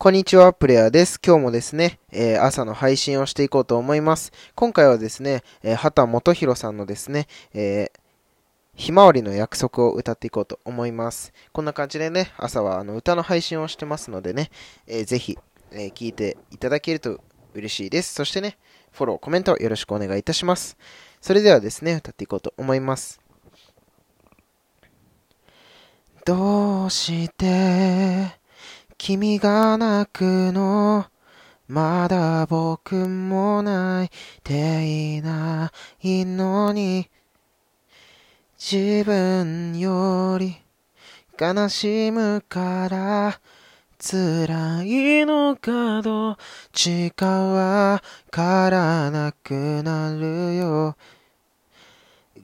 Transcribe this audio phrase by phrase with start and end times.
[0.00, 1.18] こんにちは、プレイヤーです。
[1.20, 4.30] 今日もですね、えー朝の配信をしていこうと思います。
[4.54, 8.00] 今回はですね、えー畑元博さんのですね、えー
[8.76, 11.32] ひまわりの約束を歌っていこうと思います。
[11.50, 14.50] こんな感じでね、朝はあの歌の配信をしてますのでね、
[14.86, 15.36] えーぜひ、
[15.72, 17.20] えー聞いていただけると
[17.54, 18.14] 嬉しいです。
[18.14, 18.56] そしてね、
[18.92, 20.76] フォロー、コメントよろしくお願いいたします。
[21.20, 23.20] それではですね、歌っていこうと思います。
[26.24, 28.37] どうして
[28.98, 31.06] 君が泣くの。
[31.68, 35.70] まだ僕も泣いていな
[36.02, 37.08] いのに。
[38.58, 40.56] 自分より
[41.40, 43.40] 悲しむから。
[44.00, 46.36] 辛いのかどっ
[46.72, 50.96] ちかわからなくなるよ。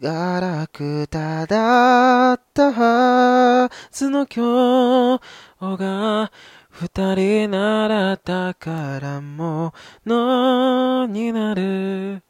[0.00, 5.18] ガラクタだったはずの今
[5.60, 6.32] 日が
[6.70, 12.22] 二人なら宝物になる。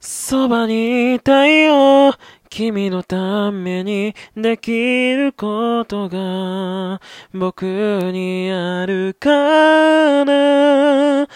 [0.00, 2.14] そばにいたいよ。
[2.48, 7.00] 君のためにできることが
[7.32, 11.28] 僕にあるから。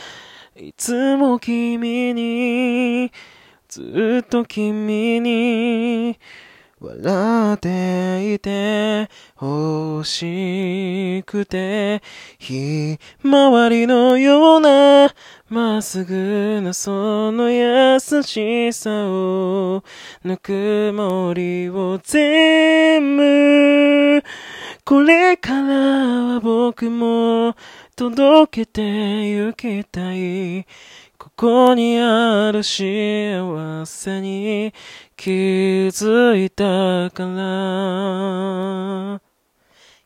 [0.56, 3.12] いつも君に
[3.70, 6.18] ずっと君に
[6.80, 9.08] 笑っていて
[9.40, 12.02] 欲しくて
[12.40, 15.14] ひまわりのような
[15.48, 19.84] まっすぐなその優しさを
[20.24, 23.89] ぬくもりを全部
[24.90, 25.74] これから
[26.34, 27.54] は僕も
[27.94, 28.82] 届けて
[29.28, 30.66] ゆきたい
[31.16, 34.74] ここにある幸せに
[35.16, 37.30] 気づいたから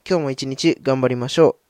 [0.07, 1.64] 今日も一日頑張りましょう。